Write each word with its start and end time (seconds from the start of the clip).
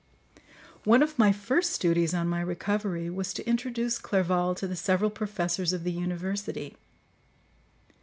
One 0.83 1.03
of 1.03 1.19
my 1.19 1.31
first 1.31 1.79
duties 1.79 2.15
on 2.15 2.27
my 2.27 2.41
recovery 2.41 3.07
was 3.11 3.35
to 3.35 3.45
introduce 3.47 3.99
Clerval 3.99 4.55
to 4.55 4.65
the 4.65 4.75
several 4.75 5.11
professors 5.11 5.73
of 5.73 5.83
the 5.83 5.91
university. 5.91 6.75